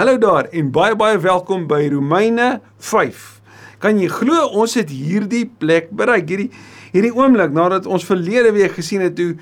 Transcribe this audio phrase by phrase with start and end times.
[0.00, 3.18] Hallo daar en baie baie welkom by Romeine 5.
[3.84, 6.46] Kan jy glo ons het hierdie plek bereik, hierdie
[6.94, 9.34] hierdie oomblik nadat ons verlede week gesien het hoe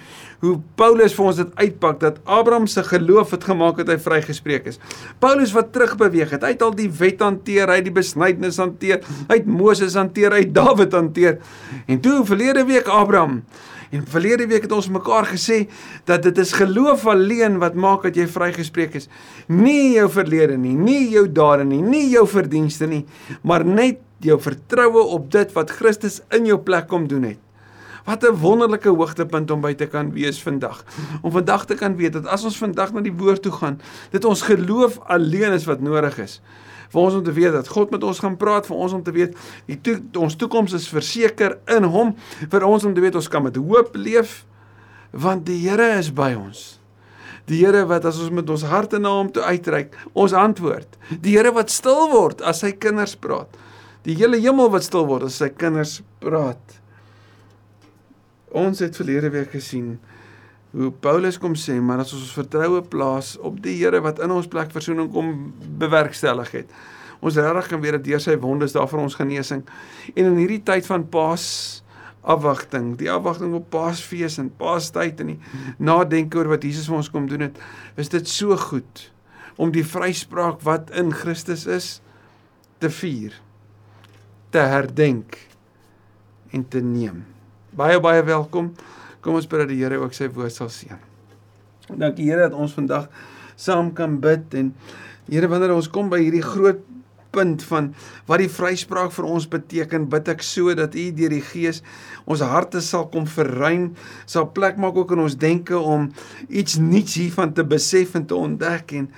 [0.43, 4.67] hoe Paulus vir ons dit uitpak dat Abraham se geloof het gemaak het hy vrygespreek
[4.73, 4.83] is.
[5.23, 9.07] Paulus wat terugbeweeg het, hy het al die wet hanteer, hy het die besnydenis hanteer,
[9.31, 11.39] hy het Moses hanteer, hy het Dawid hanteer.
[11.87, 13.45] En toe verlede week Abraham
[13.91, 15.63] En verlede week het ons mekaar gesê
[16.09, 19.09] dat dit is geloof alleen wat maak dat jy vrygespreek is.
[19.49, 23.05] Nie jou verlede nie, nie jou dade nie, nie jou verdienste nie,
[23.43, 27.41] maar net jou vertroue op dit wat Christus in jou plek kom doen het.
[28.05, 30.85] Wat 'n wonderlike hoogtepunt om by te kan wees vandag.
[31.23, 34.25] Om vandag te kan weet dat as ons vandag na die woord toe gaan, dit
[34.25, 36.41] ons geloof alleen is wat nodig is
[36.93, 39.15] vir ons om te weet dat God met ons gaan praat, vir ons om te
[39.15, 39.37] weet
[39.69, 42.15] die to ons toekoms is verseker in hom,
[42.51, 44.45] vir ons om te weet ons kan met hoop leef
[45.13, 46.77] want die Here is by ons.
[47.49, 50.99] Die Here wat as ons met ons harte na hom toe uitreik, ons antwoord.
[51.25, 53.57] Die Here wat stil word as sy kinders praat.
[54.09, 56.77] Die hele hemel wat stil word as sy kinders praat.
[58.57, 59.99] Ons het verlede week gesien
[60.77, 64.33] hoe Paulus kom sê, maar as ons ons vertroue plaas op die Here wat in
[64.35, 65.33] ons plek verzoening kom
[65.81, 66.73] bewerkstellig het.
[67.25, 69.65] Ons regtig kan weet dat deur sy wondes daar vir ons genesing.
[70.15, 71.47] En in hierdie tyd van Paas
[72.29, 75.39] afwagting, die afwagting op Paasfees en Paastyd en die
[75.81, 77.59] nadenke oor wat Jesus vir ons kom doen het,
[77.97, 79.09] is dit so goed
[79.59, 81.89] om die vryspraak wat in Christus is
[82.79, 83.33] te vier,
[84.55, 85.41] te herdenk
[86.55, 87.25] en te neem.
[87.75, 88.71] Baie baie welkom.
[89.29, 90.97] Kom ons bid dat die Here ook sy woord sal seën.
[92.01, 93.11] Dankie Here dat ons vandag
[93.61, 94.71] saam kan bid en
[95.29, 96.81] Here wanneer ons kom by hierdie groot
[97.37, 97.91] punt van
[98.31, 101.83] wat die vryspraak vir ons beteken, bid ek so dat U deur die Gees
[102.25, 103.91] ons harte sal kom verruim,
[104.25, 106.09] sal plek maak ook in ons denke om
[106.49, 109.13] iets nuuts hiervan te besef en te ontdek en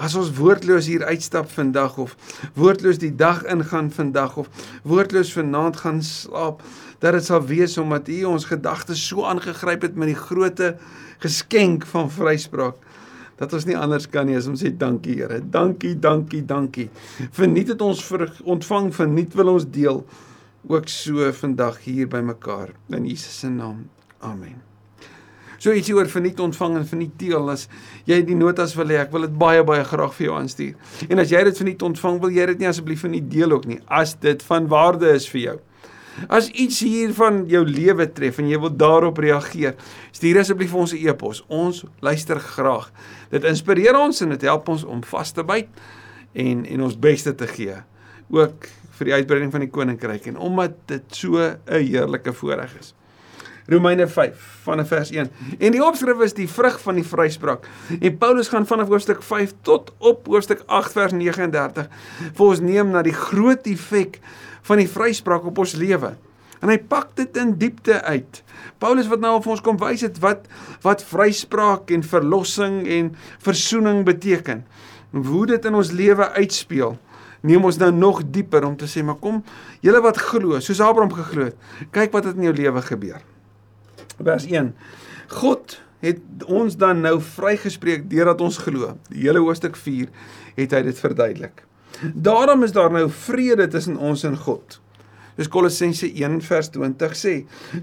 [0.00, 2.16] as ons woordloos hier uitstap vandag of
[2.56, 4.48] woordloos die dag ingaan vandag of
[4.88, 6.64] woordloos vanaand gaan slaap
[7.00, 10.74] dat dit sal wees omdat U ons gedagtes so aangegryp het met die groote
[11.20, 12.80] geskenk van vryspraak
[13.40, 15.40] dat ons nie anders kan nie as om sê dankie Here.
[15.40, 16.90] Dankie, dankie, dankie.
[17.32, 20.02] Verniet het ons vir ontvang, verniet wil ons deel
[20.68, 23.86] ook so vandag hier by mekaar in Jesus se naam.
[24.20, 24.60] Amen.
[25.60, 27.66] So ietsie oor verniet ontvang en verniet deel as
[28.08, 30.76] jy die notas wil hê, ek wil dit baie baie graag vir jou aanstuur.
[31.08, 33.80] En as jy dit verniet ontvang, wil jy dit nie asseblief verniet deel ook nie
[33.88, 35.58] as dit van waarde is vir jou.
[36.28, 39.74] As iets hier van jou lewe tref en jy wil daarop reageer,
[40.12, 41.44] stuur asseblief vir ons 'n e-pos.
[41.48, 42.90] Ons luister graag.
[43.30, 45.68] Dit inspireer ons en dit help ons om vas te byt
[46.32, 47.76] en en ons beste te gee.
[48.30, 52.94] Ook vir die uitbreiding van die koninkryk en omdat dit so 'n heerlike voorreg is.
[53.70, 55.30] Romeine 5 vanaf vers 1.
[55.58, 57.66] En die opskrif is die vrug van die vryspraak.
[58.00, 61.88] En Paulus gaan vanaf hoofstuk 5 tot op hoofstuk 8 vers 39
[62.34, 64.18] vir ons neem na die groot effek
[64.68, 66.14] van die vryspraak op ons lewe.
[66.60, 68.42] En hy pak dit in diepte uit.
[68.82, 70.48] Paulus wat nou vir ons kom wys het wat
[70.84, 74.64] wat vryspraak en verlossing en verzoening beteken.
[75.10, 76.98] Hoe dit in ons lewe uitspeel.
[77.40, 79.38] Neem ons nou nog dieper om te sê, maar kom,
[79.80, 81.56] julle wat glo, soos Abraham geglo het,
[81.88, 83.22] kyk wat het in jou lewe gebeur.
[84.20, 84.74] Vers 1.
[85.40, 88.92] God het ons dan nou vrygespreek deurdat ons glo.
[89.08, 90.12] Die hele hoofstuk 4
[90.60, 91.64] het hy dit verduidelik.
[92.14, 94.80] Daarom is daar nou vrede tussen ons en God.
[95.40, 97.34] Dis Kolossense 1 vers 20 sê: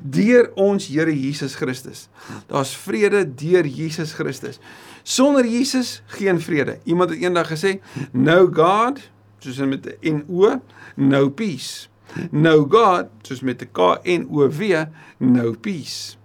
[0.01, 2.07] Deur ons Here Jesus Christus.
[2.51, 4.59] Daar's vrede deur Jesus Christus.
[5.03, 6.78] Sonder Jesus geen vrede.
[6.83, 7.79] Iemand het eendag gesê:
[8.11, 9.01] No God,
[9.39, 10.61] soos met 'n O,
[10.95, 11.89] no peace.
[12.31, 14.85] No God, soos met 'n K N O W,
[15.17, 16.17] no peace.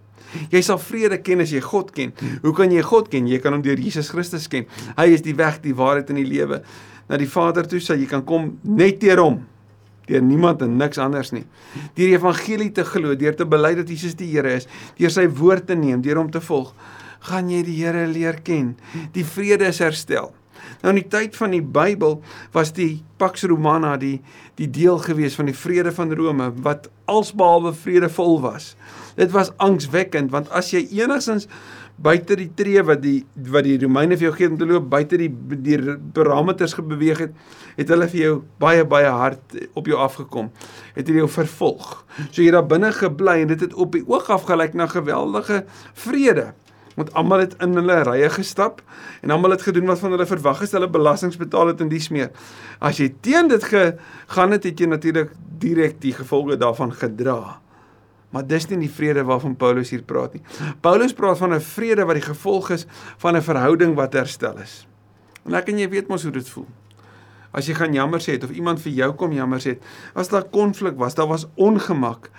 [0.50, 2.12] Jy sal vrede ken as jy God ken.
[2.42, 3.26] Hoe kan jy God ken?
[3.28, 4.66] Jy kan hom deur Jesus Christus ken.
[4.96, 6.62] Hy is die weg, die waarheid en die lewe
[7.12, 9.42] na die Vader toe sê jy kan kom net deur hom
[10.08, 11.44] deur niemand en niks anders nie.
[11.94, 14.68] Deur die evangelie te glo, deur te bely dat Jesus die Here is,
[14.98, 16.72] deur sy woord te neem, deur hom te volg,
[17.28, 18.74] gaan jy die Here leer ken.
[19.14, 20.32] Die vrede is herstel.
[20.82, 22.16] Nou in die tyd van die Bybel
[22.54, 24.16] was die Pax Romana die
[24.58, 28.72] die deel gewees van die vrede van Rome wat alsbehalwe vredevol was.
[29.18, 31.48] Dit was angswekkend want as jy enigsins
[32.02, 33.20] buite die tree wat die
[33.52, 35.28] wat die Romeine vir jou gee om te loop buite die
[35.66, 35.78] die
[36.16, 37.36] parameters gebeweeg het,
[37.76, 40.50] het hulle vir jou baie baie hard op jou afgekom.
[40.96, 41.92] Het hulle jou vervolg.
[42.30, 45.64] So jy daar binne gebly en dit het op die oog af gelyk na geweldige
[45.94, 46.52] vrede.
[46.96, 48.82] Want almal het in hulle rye gestap
[49.22, 52.10] en almal het gedoen wat van hulle verwag is, hulle belastings betaal het en dies
[52.12, 52.28] meer.
[52.80, 57.61] As jy teen dit gegaan het, het jy natuurlik direk die gevolge daarvan gedra.
[58.32, 60.42] Maar dis nie die vrede waarvan Paulus hier praat nie.
[60.80, 62.86] Paulus praat van 'n vrede wat die gevolg is
[63.18, 64.86] van 'n verhouding wat herstel is.
[65.44, 66.66] En ek en jy weet mos hoe dit voel.
[67.52, 69.82] As jy gaan jammer sê het of iemand vir jou kom jammer sê het,
[70.14, 72.30] as daar konflik was, daar was ongemak.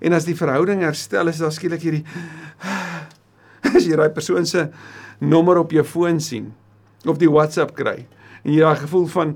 [0.00, 2.04] En as die verhouding herstel is, daar skielik hierdie
[3.76, 4.68] as jy daai persoon se
[5.18, 6.52] nommer op jou foon sien
[7.06, 8.06] of die WhatsApp kry
[8.44, 9.34] en jy daai gevoel van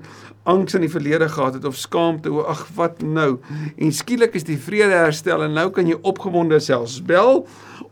[0.49, 3.39] angs in die verlede gehad het of skaamte, o ag wat nou?
[3.77, 7.45] En skielik is die vrede herstel en nou kan jy opgewonde selfs bel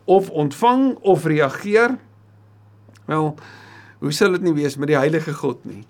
[0.05, 1.95] of ontvang of reageer.
[3.05, 3.31] Wel,
[4.01, 5.83] hoe sal dit nie wees met die heilige God nie?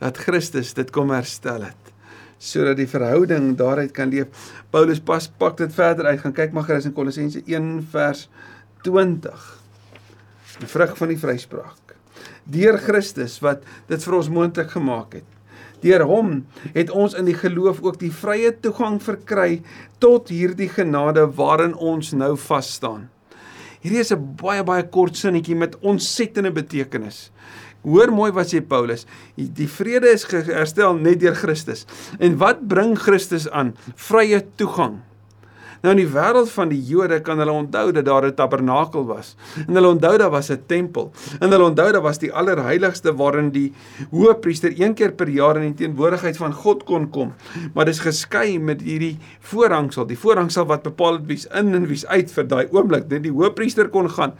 [0.00, 1.90] Dat Christus dit kom herstel het
[2.40, 4.48] sodat die verhouding daaruit kan leef.
[4.72, 6.22] Paulus pas pak dit verder uit.
[6.22, 8.28] Gaan kyk maar gerus in Kolossense 1 vers
[8.86, 9.42] 20.
[10.62, 11.99] Die vrug van die vryspraak.
[12.44, 15.28] Deur Christus wat dit vir ons moontlik gemaak het.
[15.80, 16.32] Deur hom
[16.74, 19.62] het ons in die geloof ook die vrye toegang verkry
[19.98, 23.08] tot hierdie genade waarin ons nou vas staan.
[23.80, 27.30] Hierdie is 'n baie baie kort sinnetjie met ontsettende betekenis.
[27.82, 29.06] Hoor mooi wat sê Paulus.
[29.36, 31.86] Die vrede is herstel net deur Christus.
[32.18, 33.74] En wat bring Christus aan?
[33.94, 35.00] Vrye toegang.
[35.80, 39.34] Nou in die wêreld van die Jode kan hulle onthou dat daar 'n tabernakel was.
[39.66, 41.12] En hulle onthou daar was 'n tempel.
[41.40, 43.72] En hulle onthou daar was die allerheiligste waarin die
[44.10, 47.32] hoëpriester een keer per jaar in die teenwoordigheid van God kon kom.
[47.74, 52.06] Maar dis geskei met hierdie voorhangsel, die voorhangsel wat bepaal het wie's in en wie's
[52.06, 53.08] uit vir daai oomblik.
[53.08, 54.32] Net die hoëpriester kon gaan.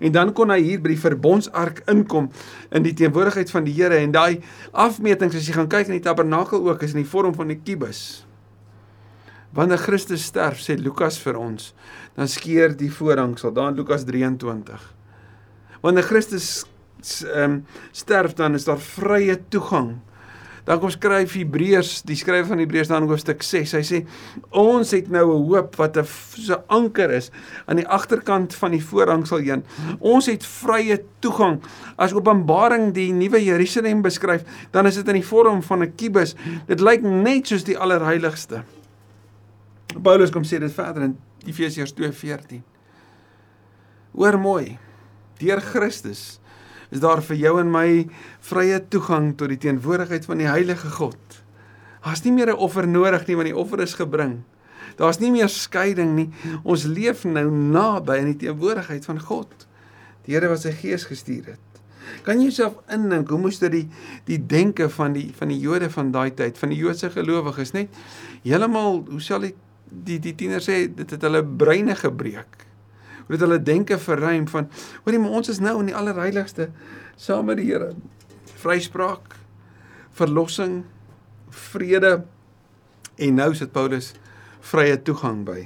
[0.00, 2.30] En dan kon hy hier by die verbondsark inkom
[2.70, 4.40] in die teenwoordigheid van die Here en daai
[4.72, 7.62] afmetings as jy gaan kyk in die tabernakel ook is in die vorm van 'n
[7.62, 8.25] kubus.
[9.56, 11.70] Wanneer Christus sterf, sê Lukas vir ons,
[12.16, 14.82] dan skeur die voorhangsel, daar in Lukas 23.
[15.80, 16.66] Wanneer Christus
[17.24, 17.56] ehm um,
[17.92, 19.94] sterf, dan is daar vrye toegang.
[20.66, 23.74] Dan kom skryf Hebreërs, die skrywer van Hebreërs dan hoofstuk 6.
[23.76, 24.00] Hy sê
[24.50, 27.30] ons het nou 'n hoop wat 'n so anker is
[27.66, 29.62] aan die agterkant van die voorhangsel heen.
[30.00, 31.62] Ons het vrye toegang.
[31.96, 34.42] As Openbaring die nuwe Jerusalem beskryf,
[34.72, 36.34] dan is dit in die vorm van 'n kubus.
[36.66, 38.64] Dit lyk net soos die allerheiligste.
[40.02, 41.16] Paulus kom sê dit verder in
[41.46, 42.62] Efesiërs 2:14.
[44.16, 44.78] Hoor mooi.
[45.38, 46.40] Deur Christus
[46.90, 48.06] is daar vir jou en my
[48.40, 51.42] vrye toegang tot die teenwoordigheid van die heilige God.
[52.04, 54.44] Daar's nie meer 'n offer nodig nie want die offer is gebring.
[54.96, 56.30] Daar's nie meer skeiding nie.
[56.64, 59.66] Ons leef nou naby in die teenwoordigheid van God.
[60.24, 61.60] Die Here wat sy gees gestuur het.
[62.22, 63.88] Kan jy jouself indink hoe moes dit die
[64.24, 67.88] die denke van die van die Jode van daai tyd, van die Joodse gelowiges net
[68.42, 69.54] heeltemal, hoe sal ek
[69.90, 72.64] die die tiener sê dit het hulle breine gebreek.
[73.26, 74.68] Hoe dit hulle denke verruim van
[75.04, 76.70] hoorie maar ons is nou in die allerheiligste
[77.16, 77.94] saam met die Here.
[78.56, 79.36] Vryspraak,
[80.16, 80.84] verlossing,
[81.50, 82.24] vrede
[83.16, 84.12] en nou sit Paulus
[84.60, 85.60] vrye toegang by.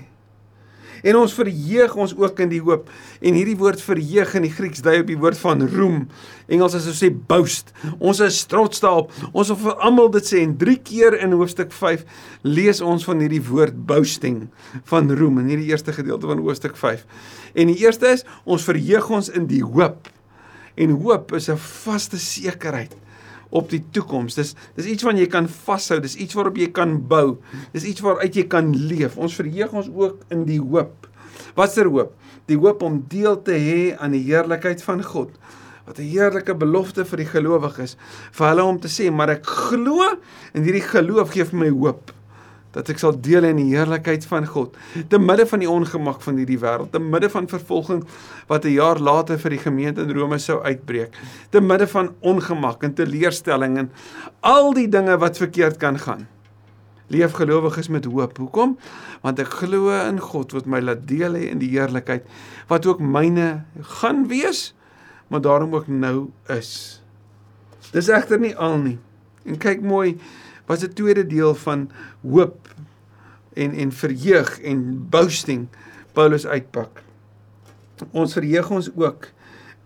[1.02, 2.90] En ons verheug ons ook in die hoop.
[3.20, 5.98] En hierdie woord verheug in die Grieks dui op die woord van roem.
[6.50, 7.72] Engels as ons sê boast.
[7.98, 9.12] Ons is trots daarop.
[9.32, 12.06] Ons wil vir almal dit sê en 3 keer in hoofstuk 5
[12.46, 14.46] lees ons van hierdie woord boasting
[14.90, 17.04] van roem in hierdie eerste gedeelte van hoofstuk 5.
[17.54, 20.08] En die eerste is ons verheug ons in die hoop.
[20.80, 22.96] En hoop is 'n vaste sekerheid
[23.50, 24.36] op die toekoms.
[24.38, 27.38] Dis dis iets wat jy kan vashou, dis iets waarop jy kan bou.
[27.74, 29.18] Dis iets waaruit jy kan leef.
[29.18, 31.08] Ons verheug ons ook in die hoop.
[31.58, 32.14] Watser hoop?
[32.50, 35.34] Die hoop om deel te hê aan die heerlikheid van God.
[35.86, 37.96] Wat 'n heerlike belofte vir die gelowiges
[38.32, 40.06] vir hulle om te sê, maar ek glo
[40.54, 42.12] en hierdie geloof gee vir my hoop
[42.74, 44.76] dat ek sal deel in die heerlikheid van God.
[45.10, 48.04] Te midde van die ongemak van hierdie wêreld te midde van vervolging
[48.48, 51.16] wat 'n jaar later vir die gemeente in Rome sou uitbreek
[51.50, 53.90] te midde van ongemak en teleurstelling en
[54.40, 56.28] al die dinge wat verkeerd kan gaan.
[57.08, 58.36] Leef gelowiges met hoop.
[58.38, 58.78] Hoekom?
[59.22, 62.22] Want ek glo in God wat my laat deel hê in die heerlikheid
[62.68, 64.74] wat ook myne gaan wees
[65.30, 67.02] maar daarom ook nou is.
[67.90, 68.98] Dis egter nie al nie.
[69.46, 70.16] En kyk mooi
[70.70, 71.90] was 'n tweede deel van
[72.22, 72.68] hoop
[73.52, 75.66] en en verheug en boasting
[76.12, 77.02] Paulus uitpak.
[78.10, 79.26] Ons verheug ons ook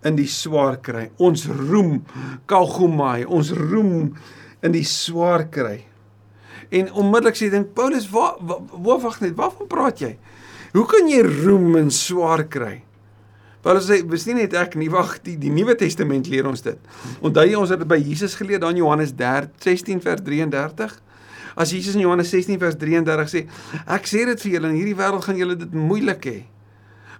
[0.02, 1.10] in die swaar kry.
[1.16, 2.04] Ons roem
[2.46, 4.12] kalgomai, ons roem
[4.60, 5.86] in die swaar kry.
[6.68, 10.18] En onmiddellik sê dink Paulus, waar waar wag net, waarvan praat jy?
[10.72, 12.82] Hoe kan jy roem in swaar kry?
[13.64, 16.78] Paulus sê, "Wes nie net ek nie, wag, die die Nuwe Testament leer ons dit."
[17.22, 21.00] Onthou jy ons het dit by Jesus geleer dan Johannes 16 vers 33?
[21.56, 23.46] As Jesus in Johannes 16 vers 33 sê,
[23.86, 26.42] "Ek sê dit vir julle, in hierdie wêreld gaan julle dit moeilik hê."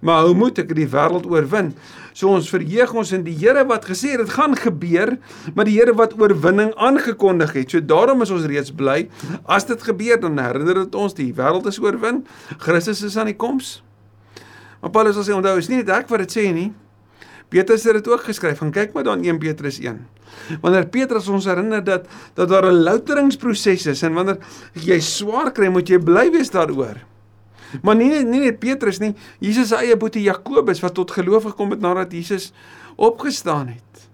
[0.01, 1.73] Maar hoe moet ek die wêreld oorwin?
[2.13, 5.17] So ons verheug ons in die Here wat gesê het dit gaan gebeur,
[5.55, 7.71] maar die Here wat oorwinning aangekondig het.
[7.71, 9.09] So daarom is ons reeds bly.
[9.47, 12.27] As dit gebeur, dan herinner dit ons die wêreld is oorwin.
[12.59, 13.81] Christus is aan die koms.
[14.85, 16.69] Maar Paulus sê onthou, is nie net ek wat dit sê nie.
[17.49, 18.59] Petrus het dit ook geskryf.
[18.61, 19.97] Gaan kyk maar dan 1 Petrus 1.
[20.61, 22.05] Wanneer Petrus ons herinner dat
[22.37, 24.39] dat daar 'n louteringsproses is en wanneer
[24.73, 27.01] jy swaar kry, moet jy bly wees daaroor.
[27.83, 31.71] Maar nie nie net Petrus nie, Jesus se eie boetie Jakobus wat tot geloof gekom
[31.71, 32.53] het nadat Jesus
[32.97, 34.09] opgestaan het.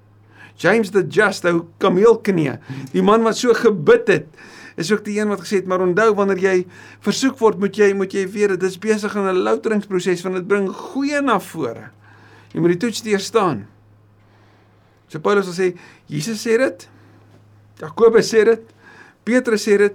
[0.57, 2.59] James the Just, ou kameelknie,
[2.93, 4.27] die man wat so gebid het,
[4.81, 6.57] is ook die een wat gesê het, maar onthou wanneer jy
[7.05, 10.47] versoek word, moet jy moet jy weet dit is besig in 'n louteringsproses want dit
[10.49, 11.91] bring goeie na vore.
[12.53, 13.67] Jy moet die toets deurstaan.
[15.09, 15.75] So Paulus sê
[16.07, 16.89] Jesus sê dit.
[17.81, 18.63] Jakobus sê dit.
[19.25, 19.95] Petrus sê dit.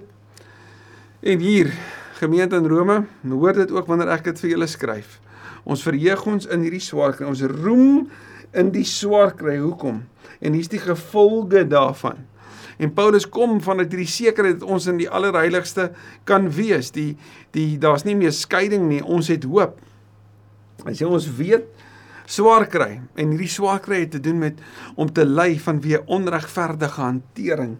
[1.22, 1.72] En hier
[2.18, 5.18] gemeente in Rome, hoor dit ook wanneer ek dit vir julle skryf.
[5.64, 7.26] Ons verheug ons in hierdie swaar kry.
[7.26, 8.06] Ons roem
[8.56, 9.56] in die swaar kry.
[9.58, 10.04] Hoekom?
[10.40, 12.22] En hier's die gevolge daarvan.
[12.76, 15.90] En Paulus kom vanuit hierdie sekerheid dat ons in die allerheiligste
[16.28, 16.92] kan wees.
[16.92, 17.14] Die
[17.56, 19.02] die daar's nie meer skeiding nie.
[19.02, 19.80] Ons het hoop.
[20.84, 21.68] Hy sê ons weet
[22.26, 24.58] swaar kry en hierdie swaar kry het te doen met
[24.98, 27.76] om te ly van wie onregverdige hantering.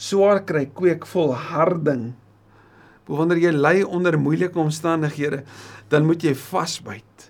[0.00, 2.12] Swaar kry kweek volharding.
[3.10, 5.42] Wanneer jy ly onder moeilike omstandighede,
[5.90, 7.26] dan moet jy vasbyt.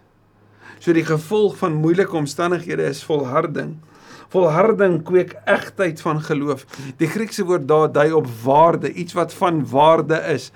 [0.78, 3.78] So die gevolg van moeilike omstandighede is volharding.
[4.32, 6.64] Volharding kweek egtheid van geloof.
[6.96, 10.50] Die Griekse woord daar dui op waarde, iets wat van waarde is.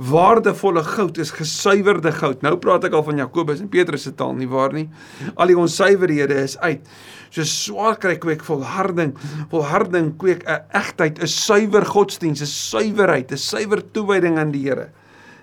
[0.00, 2.40] Waardevolle goud is gesuiwerde goud.
[2.40, 4.86] Nou praat ek al van Jakobus en Petrus se taal nie waar nie.
[5.34, 6.86] Al die onsuiverhede is uit.
[7.28, 9.12] So swaar kry kweek volharding.
[9.52, 14.88] Volharding kweek 'n egtheid, 'n suiwer godsdiens, 'n suiwerheid, 'n suiwer toewyding aan die Here.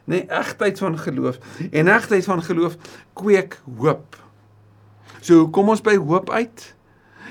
[0.05, 1.37] Nee, egtheid van geloof.
[1.71, 2.77] En egtheid van geloof
[3.13, 4.15] kweek hoop.
[5.19, 6.76] So hoe kom ons by hoop uit?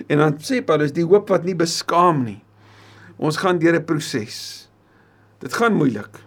[0.09, 2.41] En dan sê Paulus die hoop wat nie beskaam nie.
[3.17, 4.69] Ons gaan deur 'n proses.
[5.41, 6.21] Dit gaan moeilik.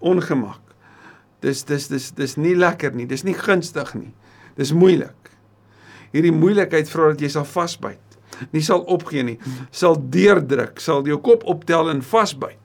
[0.00, 0.60] Ongemak.
[1.40, 3.06] Dis dis dis dis nie lekker nie.
[3.06, 4.14] Dis nie gunstig nie.
[4.56, 5.30] Dis moeilik.
[6.12, 7.98] Hierdie moeilikheid vra dat jy sal vasbyt.
[8.52, 9.38] Nie sal opgee nie.
[9.70, 12.58] Sal deurdruk, sal jou kop optel en vasbyt.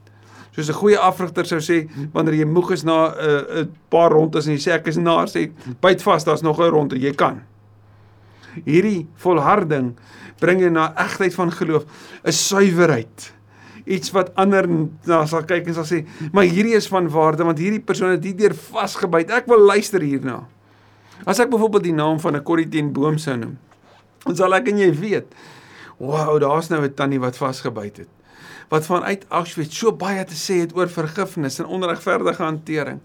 [0.54, 4.10] Soos 'n goeie afrigter sou sê wanneer jy moeg is na 'n uh, 'n paar
[4.10, 5.50] rondes en jy sê ek is na, sê
[5.80, 7.42] byt vas, daar's nog 'n ronde, jy kan.
[8.64, 9.94] Hierdie volharding
[10.40, 11.84] bring jy na egtheid van geloof,
[12.24, 13.32] 'n suiwerheid.
[13.84, 14.66] Iets wat ander
[15.04, 18.24] na sal kyk en sal sê, "Maar hierdie is van waarde want hierdie persoon het
[18.24, 19.30] hierdeur vasgebyt.
[19.30, 20.46] Ek wil luister hierna."
[21.26, 23.58] As ek byvoorbeeld die naam van 'n Corrie ten Boom sou noem,
[24.24, 25.34] dan sal ek en jy weet,
[25.98, 28.08] "Wow, daar's nou 'n tannie wat vasgebyt het."
[28.68, 33.00] Wat vanuit Auschwitz so baie te sê het oor vergifnis en onregverdige hantering.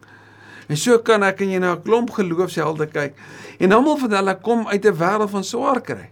[0.69, 3.15] En so kan ek en jy na 'n klomp geloofshelde kyk
[3.59, 6.09] en almal van hulle kom uit 'n wêreld van swaar kry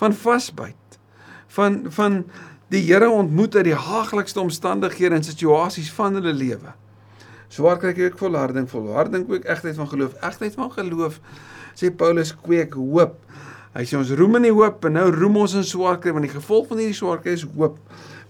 [0.00, 0.98] van vasbyt
[1.48, 2.24] van van
[2.70, 6.72] die Here ontmoet uit die haaglikste omstandighede en situasies van hulle lewe.
[7.50, 11.20] Swaar kry ek volharding, volharding kweek egtheid van geloof, egtheid van geloof
[11.74, 13.18] sê Paulus kweek hoop.
[13.74, 16.26] Hy sê ons roem in die hoop en nou roem ons in swaar kry want
[16.26, 17.78] die gevolg van hierdie swaar kry is hoop.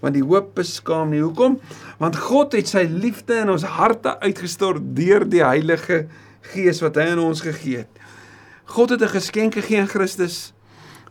[0.01, 1.21] Want die hoop beskaam nie.
[1.21, 1.59] Hoekom?
[2.01, 6.07] Want God het sy liefde in ons harte uitgestort deur die Heilige
[6.53, 8.01] Gees wat hy aan ons gegee het.
[8.65, 10.53] God het 'n geskenk gegee in Christus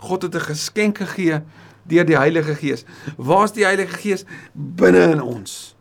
[0.00, 1.40] God het 'n geskenk gegee
[1.85, 2.85] deur die Heilige Gees.
[3.16, 5.76] Waar's die Heilige Gees binne in ons?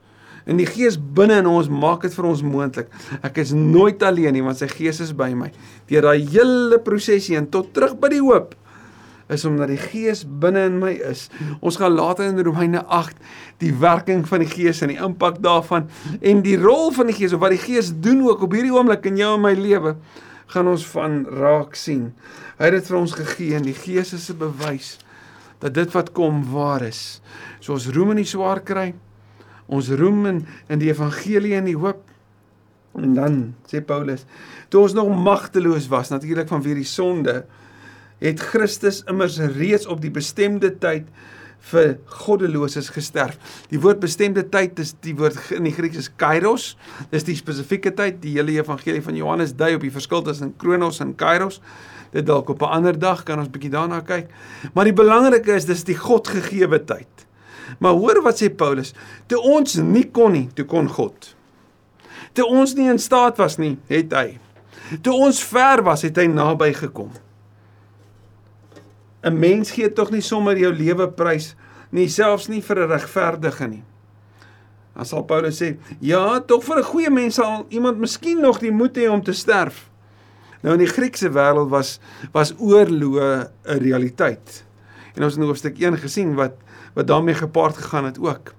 [0.45, 2.87] En die Gees binne in ons maak dit vir ons moontlik.
[3.21, 5.51] Ek is nooit alleen nie want sy Gees is by my.
[5.85, 8.55] Deur daai hele prosesie en tot terug by die hoop
[9.29, 11.27] is omdat die Gees binne in my is.
[11.61, 13.17] Ons gaan later in Romeine 8
[13.61, 17.35] die werking van die Gees en die impak daarvan en die rol van die Gees
[17.37, 19.95] of wat die Gees doen ook op hierdie oomblik in jou en my lewe
[20.49, 22.09] gaan ons van raak sien.
[22.57, 24.97] Hy het dit vir ons gegee en die Gees is 'n bewys
[25.59, 27.21] dat dit wat kom waar is.
[27.59, 28.93] So ons roem in die swaar kry.
[29.67, 32.01] Ons roem in in die evangelie en die hoop.
[32.95, 34.25] En dan sê Paulus,
[34.69, 37.45] toe ons nog magteloos was natuurlik vanweer die sonde,
[38.19, 41.07] het Christus immers reeds op die bestemde tyd
[41.69, 43.35] vir goddeloses gesterf.
[43.71, 46.73] Die woord bestemde tyd is die woord in die Grieks is kairos.
[47.11, 48.21] Dis die spesifieke tyd.
[48.23, 51.59] Die hele evangelie van Johannes dui op die verskil tussen kronos en kairos
[52.09, 54.27] dit dalk op 'n ander dag kan ons bietjie daarna kyk.
[54.73, 57.07] Maar die belangrike is dis die God gegeewe tyd.
[57.77, 58.93] Maar hoor wat sê Paulus,
[59.27, 61.35] toe ons nie kon nie, toe kon God.
[62.33, 64.39] Toe ons nie in staat was nie, het hy.
[65.01, 67.11] Toe ons ver was, het hy naby gekom.
[69.23, 71.55] 'n Mens gee tog nie sommer jou lewe prys
[71.91, 73.83] nie, selfs nie vir 'n regverdige nie.
[74.95, 78.71] Dan sal Paulus sê, ja, tog vir 'n goeie mens sal iemand miskien nog die
[78.71, 79.89] moed hê om te sterf.
[80.61, 81.99] Nou in die Griekse wêreld was
[82.33, 84.65] was oorloë 'n realiteit.
[85.15, 86.53] En ons het in hoofstuk 1 gesien wat
[86.95, 88.53] wat daarmee gepaard gegaan het ook.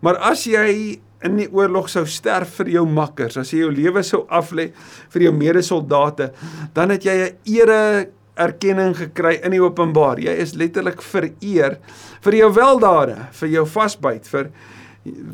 [0.00, 4.02] Maar as jy in die oorlog sou sterf vir jou makkers, as jy jou lewe
[4.02, 4.72] sou aflê
[5.08, 6.32] vir jou medesoldate,
[6.72, 8.08] dan het jy 'n ere
[8.38, 10.20] erkenning gekry in die openbaar.
[10.22, 11.78] Jy is letterlik vereer
[12.24, 14.50] vir jou weldade, vir jou vasbyt, vir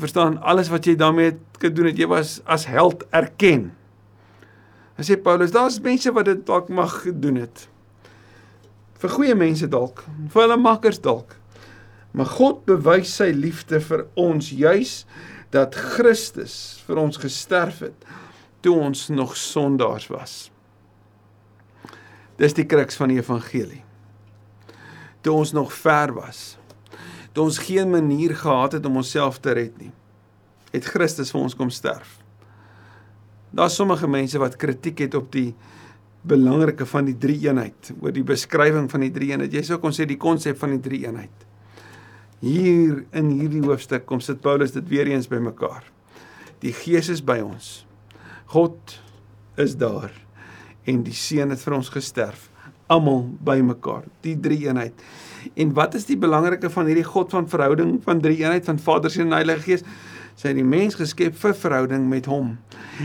[0.00, 1.98] verstaan alles wat jy daarmee gedoen het.
[1.98, 3.70] Jy was as held erken.
[4.96, 7.66] Hy sê Paulus, daar's mense wat dit dalk mag gedoen het.
[8.96, 10.00] Vir goeie mense dalk,
[10.32, 11.36] vir hulle makkers dalk.
[12.16, 15.02] Maar God bewys sy liefde vir ons juis
[15.52, 18.06] dat Christus vir ons gesterf het
[18.64, 20.46] toe ons nog sondaars was.
[22.36, 23.82] Dis die kruks van die evangelie.
[25.24, 26.58] Toe ons nog ver was,
[27.32, 29.90] toe ons geen manier gehad het om onsself te red nie,
[30.72, 32.18] het Christus vir ons kom sterf.
[33.56, 35.54] Daar's sommige mense wat kritiek het op die
[36.26, 39.54] belangrike van die drie eenheid, oor die beskrywing van die drie eenheid.
[39.54, 41.46] Jy sou kon sê die konsep van die drie eenheid.
[42.42, 45.86] Hier in hierdie hoofstuk kom sit Paulus dit weer eens bymekaar.
[46.60, 47.86] Die Gees is by ons.
[48.52, 48.98] God
[49.60, 50.12] is daar
[50.86, 52.48] en die seun het vir ons gesterf.
[52.86, 54.94] Almal bymekaar die drie eenheid
[55.54, 59.12] en wat is die belangrike van hierdie God van verhouding van drie eenheid van Vader
[59.12, 59.84] seun en Heilige Gees?
[60.36, 62.50] Sy het die mens geskep vir verhouding met hom.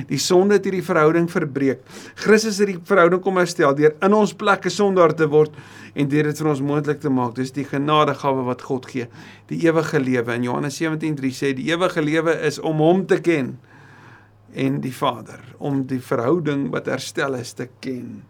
[0.09, 1.79] Die sonde het hierdie verhouding verbreek.
[2.19, 5.55] Christus het die verhouding kom herstel deur in ons plek 'n sondaar te word
[5.95, 7.35] en deur dit vir ons moontlik te maak.
[7.35, 9.07] Dis die genadegawe wat God gee.
[9.47, 10.33] Die ewige lewe.
[10.33, 13.57] In Johannes 17:3 sê die ewige lewe is om hom te ken
[14.53, 18.21] en die Vader om die verhouding wat herstel is te ken.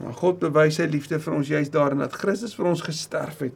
[0.00, 3.54] Nou God bewys sy liefde vir ons juist daarin dat Christus vir ons gesterf het.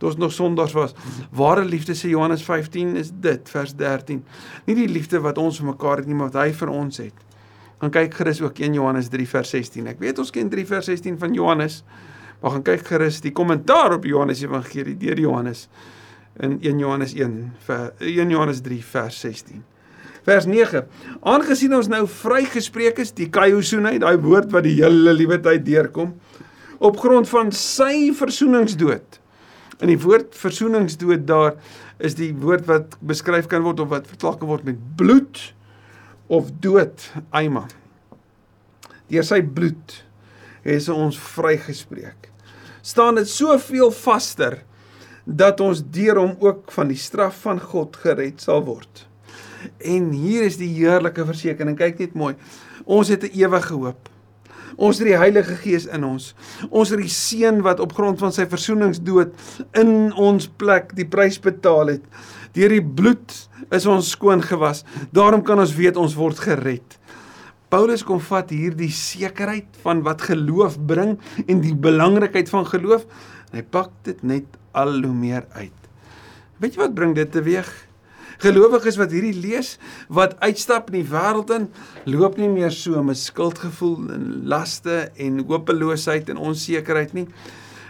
[0.00, 0.96] Toe ons nog sondaars was.
[1.36, 4.24] Ware liefde sê Johannes 15 is dit vers 13.
[4.66, 7.22] Nie die liefde wat ons vir mekaar het nie, maar wat hy vir ons het.
[7.80, 9.86] Gaan kyk gerus ook 1 Johannes 3 vers 16.
[9.94, 11.82] Ek weet ons ken 3 vers 16 van Johannes.
[12.42, 15.68] Maar gaan kyk gerus die kommentaar op Johannes Evangelie deur Johannes
[16.44, 19.64] in 1 Johannes 1 vers 1 Johannes 3 vers 16
[20.26, 20.82] vers 9.
[21.22, 26.16] Aangesien ons nou vrygespreek is, die kaiosune, daai woord wat die hele liewe tyd deurkom,
[26.82, 29.20] op grond van sy versoeningsdood.
[29.80, 31.56] In die woord versoeningsdood daar
[32.02, 35.40] is die woord wat beskryf kan word of wat vertaal kan word met bloed
[36.32, 37.66] of dood, aima.
[39.12, 40.00] Deur sy bloed
[40.66, 42.32] het ons vrygespreek.
[42.82, 44.60] Staan dit soveel vaster
[45.26, 49.06] dat ons deur hom ook van die straf van God gered sal word.
[49.78, 51.76] En hier is die heerlike versekering.
[51.78, 52.34] Kyk net mooi.
[52.84, 54.08] Ons het 'n ewige hoop.
[54.76, 56.34] Ons het die Heilige Gees in ons.
[56.68, 59.32] Ons het die Seun wat op grond van sy versoeningsdood
[59.72, 62.04] in ons plek die prys betaal het.
[62.52, 63.32] Deur die bloed
[63.70, 64.84] is ons skoon gewas.
[65.16, 66.98] Daarom kan ons weet ons word gered.
[67.72, 73.08] Paulus kom vat hierdie sekerheid van wat geloof bring en die belangrikheid van geloof.
[73.52, 75.90] Hy pak dit net al hoe meer uit.
[76.60, 77.68] Weet jy wat bring dit teweeg?
[78.42, 79.76] Gelowiges wat hierdie lees,
[80.12, 81.68] wat uitstap in die wêreld in,
[82.04, 87.28] loop nie meer so met skuldgevoel en laste en hopeloosheid en onsekerheid nie.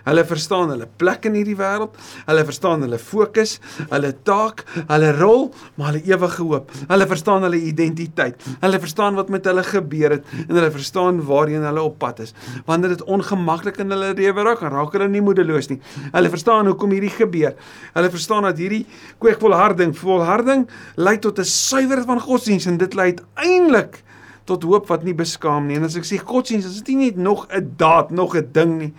[0.07, 1.97] Hulle verstaan hulle plek in hierdie wêreld.
[2.29, 3.57] Hulle verstaan hulle fokus,
[3.91, 6.71] hulle taak, hulle rol, maar hulle ewige hoop.
[6.87, 8.47] Hulle verstaan hulle identiteit.
[8.63, 12.37] Hulle verstaan wat met hulle gebeur het en hulle verstaan waarheen hulle op pad is.
[12.71, 15.81] Wanneer dit ongemaklik in hulle lewe raak, raak hulle nie moedeloos nie.
[16.13, 17.59] Hulle verstaan hoekom hierdie gebeur.
[17.99, 18.85] Hulle verstaan dat hierdie
[19.19, 24.03] kweekvolharding, volharding lei tot 'n suiwer van godsdiens en dit lei uiteindelik
[24.47, 25.77] tot hoop wat nie beskaam nie.
[25.77, 28.79] En as ek sê godsdiens, is dit nie net nog 'n daad, nog 'n ding
[28.79, 28.95] nie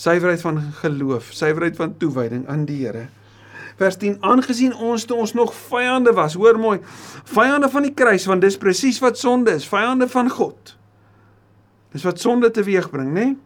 [0.00, 3.08] suiwerheid van geloof, suiwerheid van toewyding aan die Here.
[3.76, 6.78] Vers 10: Aangesien ons toe ons nog vyande was, hoor mooi,
[7.32, 10.76] vyande van die kruis, want dis presies wat sonde is, vyande van God.
[11.92, 13.24] Dis wat sonde teweegbring, né?
[13.24, 13.36] Nee?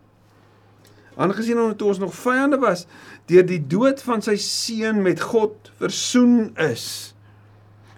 [1.15, 2.87] Aangesien ons toe ons nog vyande was,
[3.31, 7.15] deur die dood van sy seun met God versoen is.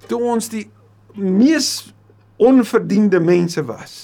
[0.08, 0.66] Toe ons die
[1.16, 1.94] mees
[2.36, 3.96] onverdiende mense was,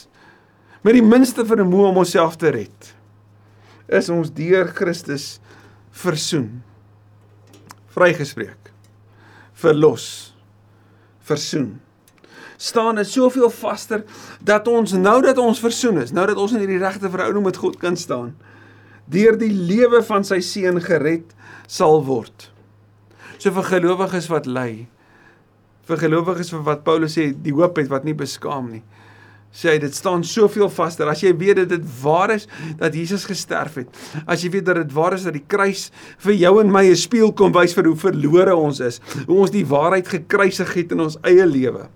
[0.81, 2.93] met die minste vermoë om onsself te red
[3.93, 5.37] is ons deur Christus
[5.93, 6.63] versoen.
[7.93, 8.73] Vrygespreek.
[9.63, 10.07] Verlos.
[11.27, 11.77] Versoen.
[12.63, 14.05] Staan dit soveel vaster
[14.41, 17.59] dat ons nou dat ons versoen is, nou dat ons in hierdie regte verhouding met
[17.59, 18.37] God kan staan,
[19.11, 21.35] deur die lewe van sy seun gered
[21.67, 22.49] sal word.
[23.43, 24.87] So vir gelowiges wat ly,
[25.91, 28.85] vir gelowiges vir wat Paulus sê, die hoop het wat nie beskaam nie
[29.53, 32.49] sê hy dit staan soveel vaster as jy weet dat dit waar is
[32.81, 35.91] dat Jesus gesterf het as jy weet dat dit waar is dat die kruis
[36.25, 39.51] vir jou en my 'n spieël kom wys vir hoe verlore ons is hoe ons
[39.51, 41.89] die waarheid gekruisig het in ons eie lewe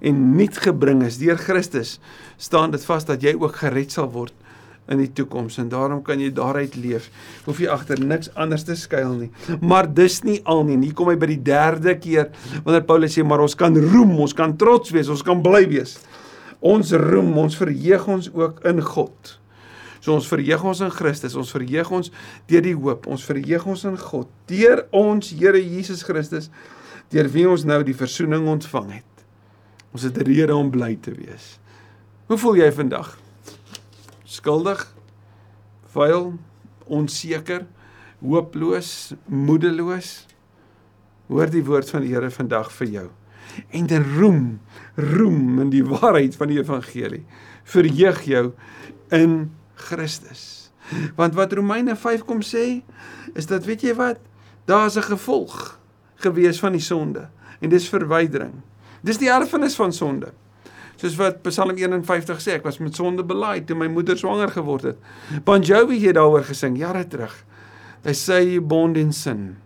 [0.00, 1.98] en nuut gebring is deur Christus
[2.36, 4.34] staan dit vas dat jy ook gered sal word
[4.88, 7.10] in die toekoms en daarom kan jy daaruit leef.
[7.44, 9.30] Hoef jy agter niks anders te skuil nie.
[9.60, 10.78] Maar dis nie al nie.
[10.86, 12.30] Hier kom hy by die derde keer
[12.64, 15.98] wanneer Paulus sê maar ons kan roem, ons kan trots wees, ons kan bly wees.
[16.60, 19.38] Ons roem, ons verheug ons ook in God.
[20.00, 22.10] So ons verheug ons in Christus, ons verheug ons
[22.50, 26.50] deur die hoop, ons verheug ons in God, deur ons Here Jesus Christus,
[27.12, 29.24] deur wie ons nou die verzoening ontvang het.
[29.94, 31.58] Ons het 'n rede om bly te wees.
[32.28, 33.18] Hoe voel jy vandag?
[34.24, 34.94] Skuldig?
[35.92, 36.38] Vuil?
[36.86, 37.66] Onseker?
[38.20, 39.14] Hooploos?
[39.26, 40.26] Moedeloos?
[41.28, 43.08] Hoor die woord van die Here vandag vir jou.
[43.70, 44.60] En dan roem,
[44.94, 47.24] roem in die waarheid van die evangelie.
[47.64, 48.52] Verheug jou
[49.14, 50.70] in Christus.
[51.16, 52.80] Want wat Romeine 5 kom sê,
[53.34, 54.20] is dat weet jy wat?
[54.64, 55.78] Daar's 'n gevolg
[56.16, 57.28] gewees van die sonde
[57.60, 58.52] en dis verwydering.
[59.02, 60.32] Dis die erfenis van sonde.
[60.96, 64.82] Soos wat Psalm 51 sê, ek was met sonde belaaid toe my moeder swanger geword
[64.82, 64.96] het.
[65.44, 67.44] Bon Jovi het daaroor gesing jare terug.
[68.02, 69.56] They say you born in sin.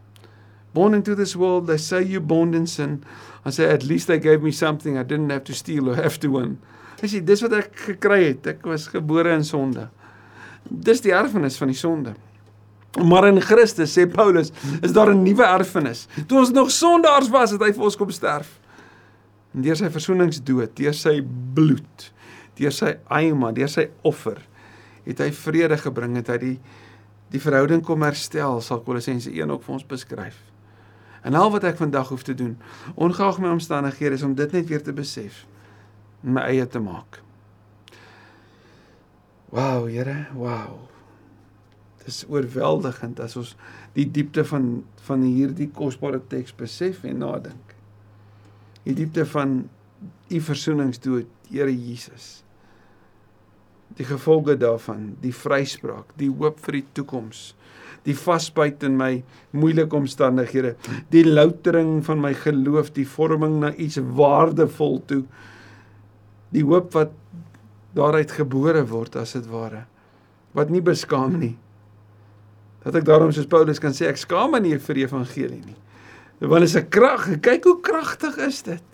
[0.73, 3.05] Born into this world, they say you born in sin.
[3.45, 6.19] I say at least they gave me something I didn't have to steal or have
[6.21, 6.59] to win.
[7.03, 8.47] Hy sê dis wat ek gekry het.
[8.55, 9.89] Ek was gebore in sonde.
[10.63, 12.15] Dis die erfenis van die sonde.
[13.03, 16.07] Maar in Christus sê Paulus, is daar 'n nuwe erfenis.
[16.29, 18.61] Toe ons nog sondaars was, het hy vir ons kom sterf.
[19.55, 21.21] En deur sy versoeningsdood, deur sy
[21.55, 22.13] bloed,
[22.57, 24.39] deur sy eima, deur sy offer,
[25.05, 26.59] het hy vrede gebring, het hy die
[27.33, 30.52] die verhouding kom herstel, sal Kolossense 1 ook vir ons beskryf.
[31.23, 32.57] En al wat ek vandag hoef te doen,
[32.95, 35.45] ongeag my omstandighede, is om dit net weer te besef
[36.23, 37.19] my eie te maak.
[39.53, 40.89] Wow, Here, wow.
[42.03, 43.53] Dis oorweldigend as ons
[43.95, 47.75] die diepte van van hierdie kosbare teks besef en nadink.
[48.87, 49.65] Die diepte van
[50.31, 52.43] u versoeningsdood, Here Jesus.
[53.99, 57.53] Die gevolge daarvan, die vryspraak, die hoop vir die toekoms,
[58.07, 59.23] die vasbyt in my
[59.55, 60.75] moeilike omstandighede,
[61.15, 65.23] die loutering van my geloof, die vorming na iets waardevol toe
[66.53, 67.15] die hoop wat
[67.97, 69.87] daaruit gebore word as dit ware
[70.53, 71.55] wat nie beskaam nie.
[72.85, 75.79] Dat ek daarom soos Paulus kan sê ek skaam my nie vir die evangelie nie.
[76.41, 77.41] Want is 'n krag.
[77.41, 78.93] Kyk hoe kragtig is dit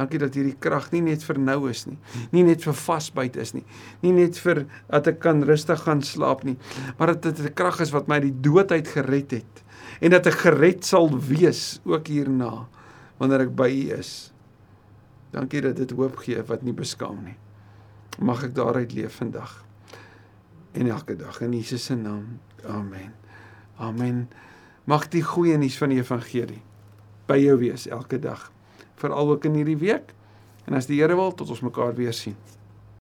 [0.00, 1.98] Dankie dat hierdie krag nie net vir nou is nie,
[2.32, 3.64] nie net vir vasbyt is nie,
[4.00, 6.56] nie net vir dat ek kan rustig gaan slaap nie,
[6.96, 9.64] maar dat dit 'n krag is wat my die dood uit gered het
[10.00, 12.66] en dat ek gered sal wees ook hierna
[13.18, 14.32] wanneer ek by U is.
[15.30, 17.36] Dankie dat dit hoop gee wat nie beskaam nie.
[18.18, 19.64] Mag ek daaruit leef vandag
[20.72, 22.40] en elke dag in Jesus se naam.
[22.64, 23.12] Amen.
[23.76, 24.28] Amen.
[24.84, 26.62] Mag die goeie nuus van die evangelie
[27.30, 28.50] by jou wees elke dag,
[29.00, 30.14] veral ook in hierdie week.
[30.68, 32.36] En as die Here wil, tot ons mekaar weer sien.